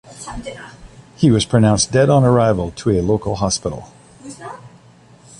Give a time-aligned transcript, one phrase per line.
[1.15, 3.93] He was pronounced dead on arrival to a local hospital.